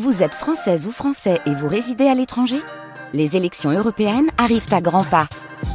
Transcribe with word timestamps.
Vous 0.00 0.22
êtes 0.22 0.34
française 0.34 0.86
ou 0.86 0.90
français 0.90 1.38
et 1.44 1.54
vous 1.54 1.68
résidez 1.68 2.06
à 2.06 2.14
l'étranger? 2.14 2.56
Les 3.12 3.36
élections 3.36 3.70
européennes 3.70 4.30
arrivent 4.38 4.72
à 4.72 4.80
grands 4.80 5.04
pas. 5.04 5.28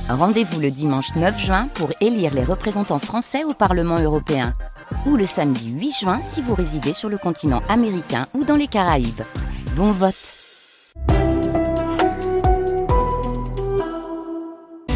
Rendez-vous 0.10 0.60
le 0.60 0.72
dimanche 0.72 1.14
9 1.16 1.40
juin 1.40 1.68
pour 1.76 1.92
élire 2.02 2.34
les 2.34 2.44
représentants 2.44 2.98
français 2.98 3.44
au 3.44 3.54
Parlement 3.54 4.00
européen. 4.00 4.56
Ou 5.06 5.18
le 5.18 5.28
samedi 5.28 5.70
8 5.70 5.92
juin 5.92 6.20
si 6.20 6.42
vous 6.42 6.56
résidez 6.56 6.94
sur 6.94 7.10
le 7.10 7.20
continent 7.20 7.62
américain 7.70 8.26
ou 8.34 8.44
dans 8.44 8.56
les 8.56 8.66
Caraïbes. 8.66 9.22
Bon 9.76 9.92
vote 9.92 10.16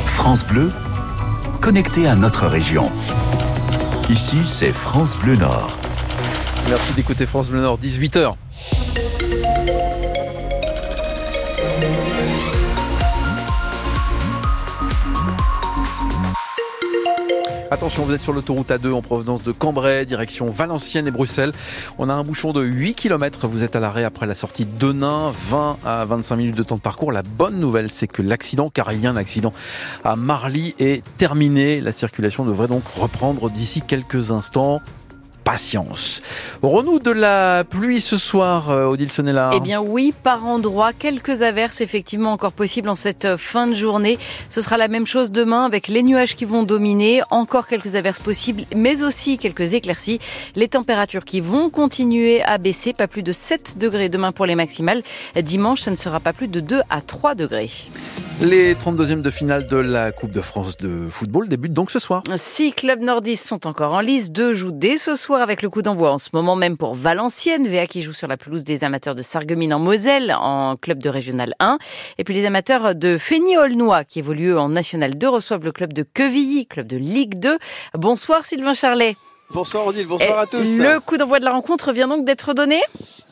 France 0.07 0.43
Bleu, 0.47 0.71
connecté 1.61 2.07
à 2.07 2.15
notre 2.15 2.47
région. 2.47 2.89
Ici, 4.09 4.43
c'est 4.43 4.73
France 4.73 5.15
Bleu 5.15 5.35
Nord. 5.35 5.77
Merci 6.69 6.93
d'écouter 6.93 7.27
France 7.27 7.51
Bleu 7.51 7.61
Nord, 7.61 7.77
18h. 7.77 8.33
Attention, 17.73 18.03
vous 18.03 18.13
êtes 18.13 18.19
sur 18.19 18.33
l'autoroute 18.33 18.67
A2 18.67 18.91
en 18.91 19.01
provenance 19.01 19.43
de 19.43 19.53
Cambrai, 19.53 20.05
direction 20.05 20.47
Valenciennes 20.47 21.07
et 21.07 21.11
Bruxelles. 21.11 21.53
On 21.99 22.09
a 22.09 22.13
un 22.13 22.21
bouchon 22.21 22.51
de 22.51 22.61
8 22.61 22.95
km. 22.95 23.47
Vous 23.47 23.63
êtes 23.63 23.77
à 23.77 23.79
l'arrêt 23.79 24.03
après 24.03 24.25
la 24.25 24.35
sortie 24.35 24.65
de 24.65 24.91
Nain, 24.91 25.31
20 25.49 25.77
à 25.85 26.03
25 26.03 26.35
minutes 26.35 26.57
de 26.57 26.63
temps 26.63 26.75
de 26.75 26.81
parcours. 26.81 27.13
La 27.13 27.23
bonne 27.23 27.61
nouvelle, 27.61 27.89
c'est 27.89 28.07
que 28.07 28.21
l'accident, 28.21 28.69
car 28.69 28.91
il 28.91 28.99
y 28.99 29.07
a 29.07 29.09
un 29.09 29.15
accident 29.15 29.53
à 30.03 30.17
Marly, 30.17 30.75
est 30.79 31.01
terminé. 31.15 31.79
La 31.79 31.93
circulation 31.93 32.43
devrait 32.43 32.67
donc 32.67 32.83
reprendre 32.99 33.49
d'ici 33.49 33.81
quelques 33.81 34.31
instants 34.31 34.81
patience. 35.43 36.21
Renou 36.61 36.99
de 36.99 37.11
la 37.11 37.63
pluie 37.63 38.01
ce 38.01 38.17
soir, 38.17 38.69
euh, 38.69 38.85
Odile 38.85 39.11
Sonnella 39.11 39.51
Eh 39.53 39.59
bien 39.59 39.81
oui, 39.81 40.13
par 40.23 40.45
endroits, 40.45 40.93
quelques 40.93 41.41
averses 41.41 41.81
effectivement 41.81 42.31
encore 42.31 42.53
possibles 42.53 42.89
en 42.89 42.95
cette 42.95 43.37
fin 43.37 43.67
de 43.67 43.73
journée. 43.73 44.17
Ce 44.49 44.61
sera 44.61 44.77
la 44.77 44.87
même 44.87 45.07
chose 45.07 45.31
demain 45.31 45.65
avec 45.65 45.87
les 45.87 46.03
nuages 46.03 46.35
qui 46.35 46.45
vont 46.45 46.63
dominer, 46.63 47.21
encore 47.29 47.67
quelques 47.67 47.95
averses 47.95 48.19
possibles, 48.19 48.63
mais 48.75 49.03
aussi 49.03 49.37
quelques 49.37 49.73
éclaircies. 49.73 50.19
Les 50.55 50.67
températures 50.67 51.25
qui 51.25 51.41
vont 51.41 51.69
continuer 51.69 52.41
à 52.43 52.57
baisser, 52.57 52.93
pas 52.93 53.07
plus 53.07 53.23
de 53.23 53.31
7 53.31 53.77
degrés 53.77 54.09
demain 54.09 54.31
pour 54.31 54.45
les 54.45 54.55
maximales. 54.55 55.01
Dimanche, 55.41 55.81
ça 55.81 55.91
ne 55.91 55.95
sera 55.95 56.19
pas 56.19 56.33
plus 56.33 56.47
de 56.47 56.59
2 56.59 56.81
à 56.89 57.01
3 57.01 57.35
degrés. 57.35 57.69
Les 58.41 58.73
32e 58.73 59.21
de 59.21 59.29
finale 59.29 59.67
de 59.67 59.77
la 59.77 60.11
Coupe 60.11 60.31
de 60.31 60.41
France 60.41 60.75
de 60.77 61.07
football 61.11 61.47
débutent 61.47 61.73
donc 61.73 61.91
ce 61.91 61.99
soir. 61.99 62.23
Six 62.37 62.73
clubs 62.73 63.01
nordistes 63.01 63.45
sont 63.47 63.67
encore 63.67 63.93
en 63.93 63.99
lice. 63.99 64.31
Deux 64.31 64.55
jouent 64.55 64.71
dès 64.71 64.97
ce 64.97 65.13
soir 65.13 65.43
avec 65.43 65.61
le 65.61 65.69
coup 65.69 65.83
d'envoi 65.83 66.11
en 66.11 66.17
ce 66.17 66.29
moment 66.33 66.55
même 66.55 66.75
pour 66.75 66.95
Valenciennes. 66.95 67.67
VA 67.67 67.85
qui 67.85 68.01
joue 68.01 68.13
sur 68.13 68.27
la 68.27 68.37
pelouse 68.37 68.63
des 68.63 68.83
amateurs 68.83 69.13
de 69.13 69.21
Sarreguemines 69.21 69.75
en 69.75 69.79
Moselle 69.79 70.35
en 70.35 70.75
club 70.75 71.03
de 71.03 71.09
Régional 71.09 71.53
1. 71.59 71.77
Et 72.17 72.23
puis 72.23 72.33
les 72.33 72.47
amateurs 72.47 72.95
de 72.95 73.19
Fény-Aulnois 73.19 74.05
qui 74.05 74.17
évoluent 74.17 74.57
en 74.57 74.69
National 74.69 75.15
2 75.15 75.29
reçoivent 75.29 75.63
le 75.63 75.71
club 75.71 75.93
de 75.93 76.01
Quevilly, 76.01 76.65
club 76.65 76.87
de 76.87 76.97
Ligue 76.97 77.37
2. 77.39 77.59
Bonsoir 77.93 78.43
Sylvain 78.47 78.73
Charlet. 78.73 79.17
Bonsoir 79.53 79.85
Odile, 79.87 80.07
bonsoir 80.07 80.39
à 80.39 80.45
tous. 80.45 80.63
Le 80.77 80.99
coup 80.99 81.17
d'envoi 81.17 81.39
de 81.39 81.45
la 81.45 81.51
rencontre 81.51 81.91
vient 81.91 82.07
donc 82.07 82.23
d'être 82.25 82.53
donné 82.53 82.81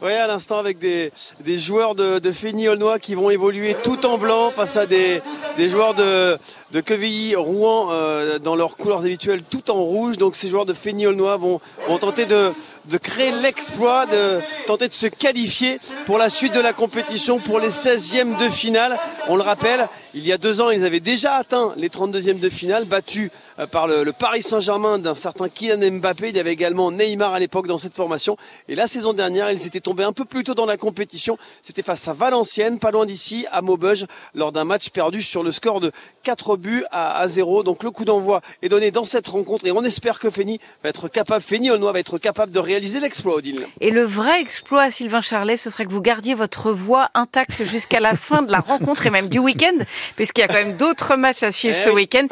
Oui, 0.02 0.12
à 0.12 0.28
l'instant 0.28 0.58
avec 0.58 0.78
des, 0.80 1.12
des 1.42 1.58
joueurs 1.60 1.96
de, 1.96 2.20
de 2.20 2.32
Fény-Aulnois 2.32 3.00
qui 3.00 3.16
vont 3.16 3.30
évoluer 3.30 3.76
tout 3.84 4.06
en 4.06 4.18
blanc 4.18 4.52
face 4.52 4.76
à 4.76 4.86
des, 4.86 5.22
des 5.58 5.70
joueurs 5.70 5.94
de, 5.94 6.38
de 6.72 6.82
Quevilly, 6.82 7.36
Rouen 7.36 7.90
euh, 7.92 8.38
dans 8.40 8.56
leurs 8.56 8.76
couleurs 8.76 9.00
habituelles 9.00 9.44
tout 9.44 9.72
en 9.72 9.82
rouge. 9.82 10.18
Donc 10.18 10.36
ces 10.36 10.50
joueurs 10.50 10.66
de 10.66 10.74
Fény-Aulnois 10.74 11.38
vont, 11.38 11.62
vont 11.88 11.98
tenter 11.98 12.26
de, 12.26 12.52
de 12.86 12.98
créer 12.98 13.32
l'exploit, 13.42 14.06
de 14.06 14.40
tenter 14.68 14.88
de 14.88 14.94
se 14.94 15.08
qualifier 15.08 15.80
pour 16.06 16.18
la 16.18 16.30
suite 16.30 16.54
de 16.54 16.60
la 16.62 16.74
compétition 16.74 17.40
pour 17.40 17.60
les 17.60 17.70
16e 17.70 18.38
de 18.44 18.50
finale. 18.50 18.98
On 19.30 19.36
le 19.38 19.44
rappelle, 19.44 19.86
il 20.14 20.26
y 20.26 20.34
a 20.34 20.38
deux 20.38 20.60
ans, 20.62 20.70
ils 20.70 20.86
avaient 20.86 21.00
déjà 21.00 21.34
atteint 21.36 21.74
les 21.76 21.90
32e 21.90 22.40
de 22.40 22.50
finale, 22.50 22.86
battus 22.86 23.30
euh, 23.60 23.68
par 23.68 23.88
le, 23.88 24.12
Paris 24.12 24.42
Saint-Germain 24.42 24.98
d'un 24.98 25.16
certain 25.16 25.50
Kylian 25.50 26.00
Mbappé. 26.00 26.30
Il 26.30 26.38
y 26.38 26.40
avait 26.40 26.54
également 26.54 26.92
Neymar 26.92 27.34
à 27.34 27.40
l'époque 27.40 27.68
dans 27.68 27.78
cette 27.78 27.96
formation. 27.96 28.36
Et 28.68 28.76
la 28.76 28.88
saison 28.88 29.14
dernière, 29.14 29.52
ils 29.52 29.68
étaient 29.68 29.80
tombés 29.80 30.04
un 30.04 30.14
peu 30.14 30.26
plus 30.26 30.44
tôt 30.44 30.56
dans 30.56 30.66
la 30.66 30.78
compétition. 30.78 31.38
C'était 31.62 31.84
face 31.84 32.08
à 32.08 32.14
Valenciennes, 32.14 32.80
pas 32.80 32.92
loin 32.92 33.06
d'ici, 33.06 33.46
à 33.52 33.62
Maubeuge, 33.62 34.06
lors 34.34 34.52
d'un 34.52 34.64
match 34.64 34.90
perdu 34.90 35.22
sur 35.22 35.44
le 35.44 35.52
score 35.52 35.80
de 35.80 35.92
4 36.24 36.58
buts 36.58 36.84
à, 36.92 37.28
0. 37.28 37.64
Donc 37.64 37.84
le 37.84 37.92
coup 37.92 38.06
d'envoi 38.06 38.42
est 38.62 38.70
donné 38.70 38.92
dans 38.92 39.06
cette 39.06 39.28
rencontre 39.28 39.68
et 39.68 39.72
on 39.72 39.84
espère 39.84 40.20
que 40.20 40.30
Fény 40.30 40.60
va 40.84 40.90
être 40.90 41.08
capable, 41.08 41.44
Aulnois 41.72 41.92
va 41.92 42.00
être 42.00 42.18
capable 42.18 42.52
de 42.52 42.60
réaliser 42.60 43.00
l'exploit, 43.00 43.36
Odile. 43.36 43.68
Et 43.80 43.92
le 43.92 44.04
vrai 44.04 44.42
exploit, 44.42 44.90
Sylvain 44.92 45.22
Charlet, 45.22 45.58
ce 45.58 45.70
serait 45.70 45.86
que 45.86 45.92
vous 45.92 46.02
gardiez 46.02 46.34
votre 46.34 46.72
voix 46.72 47.10
intacte 47.14 47.64
jusqu'à 47.64 48.00
la 48.00 48.16
fin 48.16 48.42
de 48.42 48.52
la 48.52 48.60
rencontre 48.60 49.06
et 49.06 49.10
même 49.10 49.28
du 49.28 49.40
week-end, 49.40 49.78
puisqu'il 50.16 50.42
y 50.42 50.44
a 50.44 50.48
quand 50.48 50.56
même 50.56 50.78
d'autres 50.78 51.16
matchs 51.16 51.44
à 51.44 51.52
suivre 51.52 51.76
Eh 51.80 51.84
ce 51.84 51.90
week-end. 51.90 52.28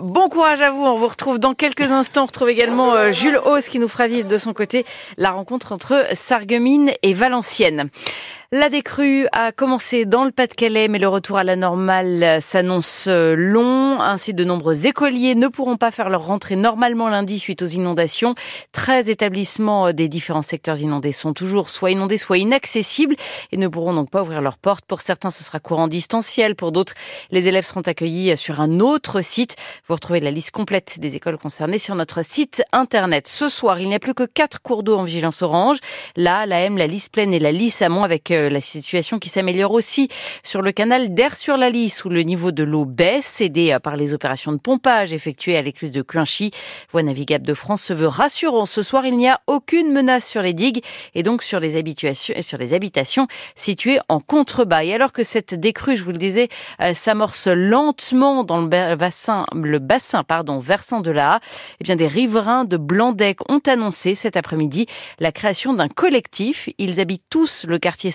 Bon 0.00 0.28
courage 0.28 0.60
à 0.60 0.70
vous. 0.70 0.82
On 0.82 0.96
vous 0.96 1.08
retrouve 1.08 1.38
dans 1.38 1.54
quelques 1.54 1.90
instants. 1.90 2.24
On 2.24 2.26
retrouve 2.26 2.50
également 2.50 2.94
euh, 2.94 3.12
Jules 3.12 3.38
Hauss 3.44 3.68
qui 3.68 3.78
nous 3.78 3.88
fera 3.88 4.06
vivre 4.06 4.28
de 4.28 4.38
son 4.38 4.52
côté 4.52 4.84
la 5.16 5.30
rencontre 5.30 5.72
entre 5.72 6.06
Sarreguemines 6.12 6.92
et 7.02 7.14
Valenciennes. 7.14 7.90
La 8.54 8.68
décrue 8.68 9.26
a 9.32 9.50
commencé 9.50 10.04
dans 10.04 10.26
le 10.26 10.30
Pas-de-Calais, 10.30 10.88
mais 10.88 10.98
le 10.98 11.08
retour 11.08 11.38
à 11.38 11.42
la 11.42 11.56
normale 11.56 12.42
s'annonce 12.42 13.08
long. 13.08 13.98
Ainsi, 13.98 14.34
de 14.34 14.44
nombreux 14.44 14.86
écoliers 14.86 15.34
ne 15.34 15.48
pourront 15.48 15.78
pas 15.78 15.90
faire 15.90 16.10
leur 16.10 16.26
rentrée 16.26 16.54
normalement 16.56 17.08
lundi 17.08 17.38
suite 17.38 17.62
aux 17.62 17.66
inondations. 17.66 18.34
13 18.72 19.08
établissements 19.08 19.94
des 19.94 20.06
différents 20.06 20.42
secteurs 20.42 20.78
inondés 20.78 21.12
sont 21.12 21.32
toujours 21.32 21.70
soit 21.70 21.92
inondés, 21.92 22.18
soit 22.18 22.36
inaccessibles 22.36 23.16
et 23.52 23.56
ne 23.56 23.68
pourront 23.68 23.94
donc 23.94 24.10
pas 24.10 24.20
ouvrir 24.20 24.42
leurs 24.42 24.58
portes. 24.58 24.84
Pour 24.84 25.00
certains, 25.00 25.30
ce 25.30 25.42
sera 25.42 25.58
courant 25.58 25.88
distanciel. 25.88 26.54
Pour 26.54 26.72
d'autres, 26.72 26.92
les 27.30 27.48
élèves 27.48 27.64
seront 27.64 27.80
accueillis 27.80 28.36
sur 28.36 28.60
un 28.60 28.80
autre 28.80 29.22
site. 29.22 29.56
Vous 29.88 29.94
retrouvez 29.94 30.20
la 30.20 30.30
liste 30.30 30.50
complète 30.50 31.00
des 31.00 31.16
écoles 31.16 31.38
concernées 31.38 31.78
sur 31.78 31.94
notre 31.94 32.22
site 32.22 32.62
internet. 32.72 33.28
Ce 33.28 33.48
soir, 33.48 33.80
il 33.80 33.88
n'y 33.88 33.94
a 33.94 33.98
plus 33.98 34.12
que 34.12 34.24
quatre 34.24 34.60
cours 34.60 34.82
d'eau 34.82 34.98
en 34.98 35.04
vigilance 35.04 35.40
orange. 35.40 35.78
Là, 36.16 36.44
la 36.44 36.60
M, 36.60 36.76
la 36.76 36.86
Lys 36.86 37.08
Plaine 37.08 37.32
et 37.32 37.38
la 37.38 37.50
Lys 37.50 37.80
Amont 37.80 38.04
avec 38.04 38.30
euh, 38.30 38.41
la 38.48 38.60
situation 38.60 39.18
qui 39.18 39.28
s'améliore 39.28 39.72
aussi 39.72 40.08
sur 40.42 40.62
le 40.62 40.72
canal 40.72 41.14
d'Air 41.14 41.36
sur 41.36 41.56
la 41.56 41.70
Lys 41.70 42.04
où 42.04 42.08
le 42.08 42.22
niveau 42.22 42.52
de 42.52 42.62
l'eau 42.62 42.84
baisse, 42.84 43.40
aidé 43.40 43.72
euh, 43.72 43.78
par 43.78 43.96
les 43.96 44.14
opérations 44.14 44.52
de 44.52 44.58
pompage 44.58 45.12
effectuées 45.12 45.56
à 45.56 45.62
l'écluse 45.62 45.92
de 45.92 46.02
Cuinchy. 46.02 46.50
Voie 46.90 47.02
navigable 47.02 47.46
de 47.46 47.54
France 47.54 47.82
se 47.82 47.92
veut 47.92 48.08
rassurant. 48.08 48.66
Ce 48.66 48.82
soir, 48.82 49.06
il 49.06 49.16
n'y 49.16 49.28
a 49.28 49.40
aucune 49.46 49.92
menace 49.92 50.26
sur 50.28 50.42
les 50.42 50.52
digues 50.52 50.84
et 51.14 51.22
donc 51.22 51.42
sur 51.42 51.60
les 51.60 51.76
habitations, 51.76 52.34
sur 52.40 52.58
les 52.58 52.74
habitations 52.74 53.26
situées 53.54 53.98
en 54.08 54.20
contrebas. 54.20 54.84
Et 54.84 54.94
alors 54.94 55.12
que 55.12 55.24
cette 55.24 55.54
décrue, 55.54 55.96
je 55.96 56.04
vous 56.04 56.12
le 56.12 56.18
disais, 56.18 56.48
euh, 56.80 56.94
s'amorce 56.94 57.46
lentement 57.48 58.44
dans 58.44 58.60
le 58.60 58.66
ba- 58.66 58.96
bassin, 58.96 59.46
le 59.54 59.78
bassin, 59.78 60.24
pardon, 60.24 60.58
versant 60.58 61.00
de 61.00 61.10
la 61.10 61.40
eh 61.80 61.84
bien, 61.84 61.96
des 61.96 62.06
riverains 62.06 62.64
de 62.64 62.76
Blandec 62.76 63.38
ont 63.50 63.60
annoncé 63.66 64.14
cet 64.14 64.36
après-midi 64.36 64.86
la 65.18 65.32
création 65.32 65.74
d'un 65.74 65.88
collectif. 65.88 66.68
Ils 66.78 67.00
habitent 67.00 67.24
tous 67.30 67.64
le 67.66 67.78
quartier 67.78 68.10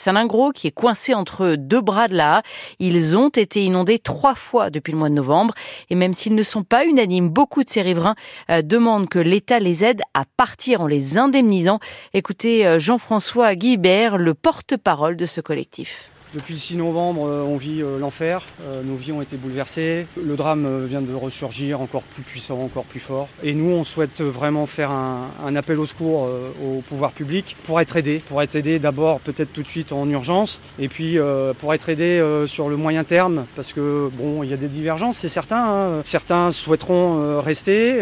Qui 0.53 0.67
est 0.67 0.71
coincé 0.71 1.13
entre 1.13 1.55
deux 1.55 1.81
bras 1.81 2.07
de 2.07 2.15
la. 2.15 2.41
Ils 2.79 3.15
ont 3.15 3.29
été 3.29 3.63
inondés 3.63 3.99
trois 3.99 4.33
fois 4.33 4.69
depuis 4.71 4.91
le 4.91 4.97
mois 4.97 5.09
de 5.09 5.13
novembre. 5.13 5.53
Et 5.89 5.95
même 5.95 6.13
s'ils 6.13 6.33
ne 6.33 6.43
sont 6.43 6.63
pas 6.63 6.85
unanimes, 6.85 7.29
beaucoup 7.29 7.63
de 7.63 7.69
ces 7.69 7.83
riverains 7.83 8.15
euh, 8.49 8.61
demandent 8.63 9.09
que 9.09 9.19
l'État 9.19 9.59
les 9.59 9.83
aide 9.83 10.01
à 10.13 10.23
partir 10.25 10.81
en 10.81 10.87
les 10.87 11.17
indemnisant. 11.17 11.79
Écoutez 12.13 12.65
euh, 12.65 12.79
Jean-François 12.79 13.53
Guibert, 13.55 14.17
le 14.17 14.33
porte-parole 14.33 15.17
de 15.17 15.25
ce 15.25 15.41
collectif. 15.41 16.09
Depuis 16.33 16.55
le 16.55 16.59
6 16.59 16.75
novembre, 16.75 17.25
euh, 17.25 17.41
on 17.47 17.55
vit 17.55 17.81
euh, 17.81 17.99
l'enfer. 17.99 18.43
Euh, 18.65 18.83
Nos 18.83 18.97
vies 18.97 19.13
ont 19.13 19.21
été 19.21 19.37
bouleversées. 19.37 20.07
Le 20.21 20.35
drame 20.35 20.85
vient 20.85 21.01
de 21.01 21.13
ressurgir 21.13 21.79
encore 21.79 22.01
plus 22.01 22.23
puissant, 22.23 22.59
encore 22.59 22.83
plus 22.83 22.99
fort. 22.99 23.29
Et 23.43 23.53
nous, 23.53 23.71
on 23.71 23.85
souhaite 23.85 24.21
vraiment 24.21 24.65
faire 24.65 24.91
un, 24.91 25.55
appel 25.55 25.79
au 25.79 25.85
secours 25.85 26.29
au 26.63 26.81
pouvoir 26.81 27.11
public 27.11 27.55
pour 27.63 27.79
être 27.79 27.95
aidé. 27.95 28.21
Pour 28.27 28.41
être 28.41 28.55
aidé 28.55 28.77
d'abord 28.79 29.19
peut-être 29.21 29.53
tout 29.53 29.63
de 29.63 29.67
suite 29.67 29.91
en 29.91 30.07
urgence. 30.09 30.59
Et 30.77 30.89
puis 30.89 31.17
pour 31.59 31.73
être 31.73 31.89
aidé 31.89 32.23
sur 32.45 32.69
le 32.69 32.75
moyen 32.75 33.03
terme. 33.03 33.45
Parce 33.55 33.73
que 33.73 34.09
bon, 34.13 34.43
il 34.43 34.49
y 34.49 34.53
a 34.53 34.57
des 34.57 34.67
divergences, 34.67 35.17
c'est 35.17 35.29
certain. 35.29 35.57
hein. 35.57 36.01
Certains 36.03 36.51
souhaiteront 36.51 37.41
rester. 37.41 37.95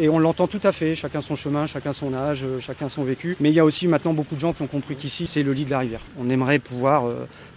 et 0.00 0.08
on 0.08 0.18
l'entend 0.18 0.46
tout 0.46 0.60
à 0.64 0.72
fait. 0.72 0.94
Chacun 0.94 1.20
son 1.20 1.36
chemin, 1.36 1.66
chacun 1.66 1.92
son 1.92 2.12
âge, 2.12 2.44
chacun 2.58 2.88
son 2.88 3.04
vécu. 3.04 3.36
Mais 3.40 3.50
il 3.50 3.54
y 3.54 3.60
a 3.60 3.64
aussi 3.64 3.86
maintenant 3.86 4.12
beaucoup 4.12 4.34
de 4.34 4.40
gens 4.40 4.52
qui 4.52 4.62
ont 4.62 4.66
compris 4.66 4.96
qu'ici, 4.96 5.26
c'est 5.26 5.42
le 5.42 5.52
lit 5.52 5.64
de 5.64 5.70
la 5.70 5.78
rivière. 5.78 6.02
On 6.20 6.28
aimerait 6.28 6.58
pouvoir 6.58 7.04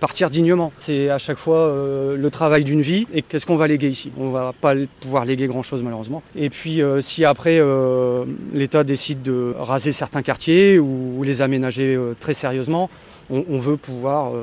partir 0.04 0.30
dignement. 0.30 0.74
C'est 0.80 1.10
à 1.10 1.18
chaque 1.18 1.38
fois 1.38 1.60
euh, 1.60 2.18
le 2.18 2.30
travail 2.30 2.66
d'une 2.66 2.82
vie. 2.82 3.08
Et 3.14 3.22
qu'est-ce 3.22 3.46
qu'on 3.46 3.56
va 3.56 3.68
léguer 3.68 3.88
ici? 3.88 4.12
On 4.18 4.32
va 4.32 4.52
pas 4.52 4.74
pouvoir 5.00 5.24
léguer 5.24 5.48
grand-chose 5.48 5.82
malheureusement. 5.82 6.22
Et 6.36 6.50
puis 6.50 6.82
euh, 6.82 7.00
si 7.00 7.24
après 7.24 7.58
euh, 7.62 8.26
l'État 8.54 8.84
décide 8.84 9.22
de 9.22 9.56
raser 9.58 9.94
certains 9.94 10.22
quartiers 10.22 10.78
ou, 10.78 11.24
les 11.24 11.42
aménager 11.42 11.98
très 12.20 12.34
sérieusement, 12.34 12.90
on, 13.30 13.46
on 13.50 13.60
veut 13.60 13.78
pouvoir 13.78 14.34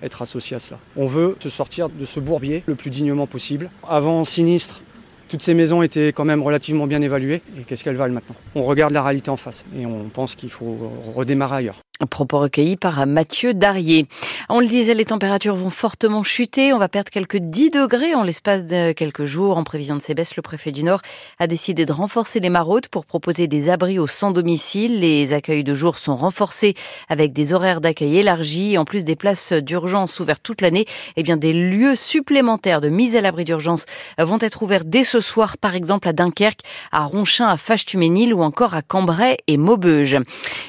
être 0.00 0.22
associé 0.22 0.54
à 0.54 0.60
cela. 0.60 0.78
On 0.96 1.06
veut 1.06 1.36
se 1.42 1.48
sortir 1.48 1.88
de 1.88 2.04
ce 2.04 2.20
bourbier 2.20 2.62
le 2.66 2.76
plus 2.76 2.90
dignement 2.90 3.26
possible. 3.26 3.68
Avant 3.88 4.24
sinistre, 4.24 4.80
toutes 5.28 5.42
ces 5.42 5.54
maisons 5.54 5.82
étaient 5.82 6.12
quand 6.12 6.24
même 6.24 6.42
relativement 6.42 6.86
bien 6.86 7.02
évaluées. 7.02 7.42
Et 7.58 7.62
qu'est-ce 7.66 7.82
qu'elles 7.82 7.96
valent 7.96 8.14
maintenant? 8.14 8.36
On 8.54 8.62
regarde 8.62 8.92
la 8.92 9.02
réalité 9.02 9.28
en 9.30 9.36
face 9.36 9.64
et 9.76 9.86
on 9.86 10.04
pense 10.04 10.36
qu'il 10.36 10.50
faut 10.50 10.92
redémarrer 11.16 11.56
ailleurs. 11.56 11.80
Propos 12.08 12.38
recueillis 12.38 12.78
par 12.78 13.06
Mathieu 13.06 13.52
Darier. 13.52 14.06
On 14.48 14.60
le 14.60 14.66
disait, 14.66 14.94
les 14.94 15.04
températures 15.04 15.54
vont 15.54 15.68
fortement 15.68 16.22
chuter. 16.22 16.72
On 16.72 16.78
va 16.78 16.88
perdre 16.88 17.10
quelques 17.10 17.36
10 17.36 17.70
degrés 17.70 18.14
en 18.14 18.22
l'espace 18.22 18.64
de 18.64 18.92
quelques 18.92 19.26
jours. 19.26 19.58
En 19.58 19.64
prévision 19.64 19.96
de 19.96 20.00
ces 20.00 20.14
baisses, 20.14 20.34
le 20.36 20.42
préfet 20.42 20.72
du 20.72 20.82
Nord 20.82 21.02
a 21.38 21.46
décidé 21.46 21.84
de 21.84 21.92
renforcer 21.92 22.40
les 22.40 22.48
maraudes 22.48 22.88
pour 22.88 23.04
proposer 23.04 23.48
des 23.48 23.68
abris 23.68 23.98
aux 23.98 24.06
sans 24.06 24.30
domicile. 24.30 25.00
Les 25.00 25.34
accueils 25.34 25.62
de 25.62 25.74
jour 25.74 25.98
sont 25.98 26.16
renforcés 26.16 26.74
avec 27.10 27.34
des 27.34 27.52
horaires 27.52 27.82
d'accueil 27.82 28.16
élargis. 28.16 28.78
En 28.78 28.86
plus 28.86 29.04
des 29.04 29.16
places 29.16 29.52
d'urgence 29.52 30.20
ouvertes 30.20 30.42
toute 30.42 30.62
l'année, 30.62 30.86
eh 31.16 31.22
bien, 31.22 31.36
des 31.36 31.52
lieux 31.52 31.96
supplémentaires 31.96 32.80
de 32.80 32.88
mise 32.88 33.14
à 33.14 33.20
l'abri 33.20 33.44
d'urgence 33.44 33.84
vont 34.18 34.38
être 34.40 34.62
ouverts 34.62 34.84
dès 34.86 35.04
ce 35.04 35.20
soir, 35.20 35.58
par 35.58 35.74
exemple 35.74 36.08
à 36.08 36.14
Dunkerque, 36.14 36.60
à 36.92 37.04
Ronchin, 37.04 37.46
à 37.46 37.58
Fâche-Tuménil 37.58 38.32
ou 38.32 38.42
encore 38.42 38.74
à 38.74 38.80
Cambrai 38.80 39.36
et 39.46 39.58
Maubeuge. 39.58 40.16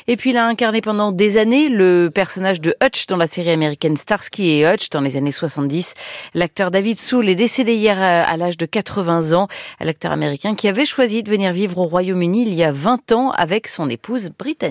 Et 0.07 0.17
puis, 0.17 0.31
il 0.31 0.37
a 0.37 0.45
incarné 0.45 0.81
pendant 0.81 1.13
des 1.21 1.37
années 1.37 1.69
le 1.69 2.09
personnage 2.11 2.61
de 2.61 2.73
Hutch 2.83 3.05
dans 3.05 3.15
la 3.15 3.27
série 3.27 3.51
américaine 3.51 3.95
Starsky 3.95 4.53
et 4.53 4.65
Hutch 4.65 4.89
dans 4.89 5.01
les 5.01 5.17
années 5.17 5.31
70. 5.31 5.93
L'acteur 6.33 6.71
David 6.71 6.99
Soul 6.99 7.29
est 7.29 7.35
décédé 7.35 7.75
hier 7.75 8.01
à 8.01 8.35
l'âge 8.37 8.57
de 8.57 8.65
80 8.65 9.33
ans. 9.33 9.47
L'acteur 9.79 10.11
américain 10.11 10.55
qui 10.55 10.67
avait 10.67 10.87
choisi 10.87 11.21
de 11.21 11.29
venir 11.29 11.53
vivre 11.53 11.77
au 11.77 11.83
Royaume-Uni 11.83 12.47
il 12.47 12.55
y 12.55 12.63
a 12.63 12.71
20 12.71 13.11
ans 13.11 13.29
avec 13.29 13.67
son 13.67 13.87
épouse 13.87 14.31
britannique. 14.35 14.69